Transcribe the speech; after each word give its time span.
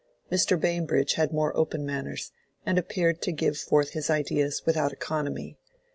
Mr. 0.31 0.59
Bambridge 0.59 1.13
had 1.13 1.31
more 1.31 1.55
open 1.55 1.85
manners, 1.85 2.31
and 2.65 2.79
appeared 2.79 3.21
to 3.21 3.31
give 3.31 3.55
forth 3.55 3.91
his 3.91 4.09
ideas 4.09 4.63
without 4.65 4.91
economy. 4.91 5.59